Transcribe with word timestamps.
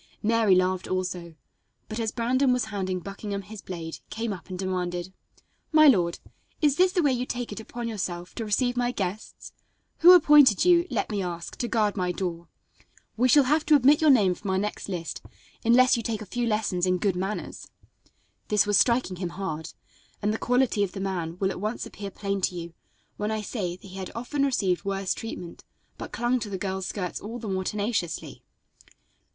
Mary 0.23 0.55
laughed 0.55 0.87
also, 0.87 1.35
but, 1.87 1.99
as 1.99 2.11
Brandon 2.11 2.51
was 2.51 2.65
handing 2.73 2.97
Buckingham 2.99 3.43
his 3.43 3.61
blade, 3.61 3.99
came 4.09 4.33
up 4.33 4.49
and 4.49 4.57
demanded: 4.57 5.13
"My 5.71 5.87
lord, 5.87 6.17
is 6.59 6.77
this 6.77 6.91
the 6.91 7.03
way 7.03 7.13
you 7.13 7.27
take 7.27 7.51
it 7.51 7.59
upon 7.59 7.87
yourself 7.87 8.33
to 8.33 8.43
receive 8.43 8.75
my 8.75 8.91
guests? 8.91 9.53
Who 9.99 10.13
appointed 10.15 10.65
you, 10.65 10.87
let 10.89 11.11
me 11.11 11.21
ask, 11.21 11.55
to 11.57 11.67
guard 11.67 11.95
my 11.95 12.11
door? 12.11 12.47
We 13.15 13.27
shall 13.27 13.43
have 13.43 13.63
to 13.67 13.75
omit 13.75 14.01
your 14.01 14.09
name 14.09 14.33
from 14.33 14.49
our 14.49 14.57
next 14.57 14.89
list, 14.89 15.21
unless 15.63 15.95
you 15.97 16.01
take 16.01 16.23
a 16.23 16.25
few 16.25 16.47
lessons 16.47 16.87
in 16.87 16.97
good 16.97 17.15
manners." 17.15 17.69
This 18.47 18.65
was 18.65 18.79
striking 18.79 19.17
him 19.17 19.29
hard, 19.29 19.71
and 20.19 20.33
the 20.33 20.39
quality 20.39 20.83
of 20.83 20.93
the 20.93 20.99
man 20.99 21.37
will 21.37 21.51
at 21.51 21.61
once 21.61 21.85
appear 21.85 22.09
plain 22.09 22.41
to 22.41 22.55
you 22.55 22.73
when 23.17 23.29
I 23.29 23.43
say 23.43 23.75
that 23.75 23.85
he 23.85 23.97
had 23.97 24.09
often 24.15 24.45
received 24.45 24.83
worse 24.83 25.13
treatment, 25.13 25.63
but 25.99 26.11
clung 26.11 26.39
to 26.39 26.49
the 26.49 26.57
girl's 26.57 26.87
skirts 26.87 27.21
all 27.21 27.37
the 27.37 27.47
more 27.47 27.63
tenaciously. 27.65 28.41